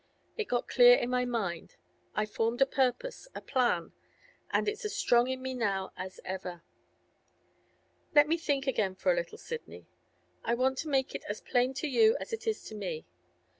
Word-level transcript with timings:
It 0.35 0.45
got 0.45 0.67
clear 0.67 0.97
in 0.97 1.11
my 1.11 1.25
mind; 1.25 1.75
I 2.15 2.25
formed 2.25 2.59
a 2.59 2.65
purpose, 2.65 3.27
a 3.35 3.41
plan, 3.41 3.93
and 4.49 4.67
it's 4.67 4.83
as 4.83 4.95
strong 4.95 5.27
in 5.27 5.43
me 5.43 5.53
now 5.53 5.93
as 5.95 6.19
ever. 6.25 6.63
Let 8.15 8.27
me 8.27 8.39
think 8.39 8.65
again 8.65 8.95
for 8.95 9.11
a 9.11 9.15
little, 9.15 9.37
Sidney. 9.37 9.85
I 10.43 10.55
want 10.55 10.79
to 10.79 10.89
make 10.89 11.13
it 11.13 11.23
as 11.29 11.39
plain 11.39 11.75
to 11.75 11.87
you 11.87 12.17
as 12.19 12.33
it 12.33 12.47
is 12.47 12.63
to 12.63 12.75
me. 12.75 13.05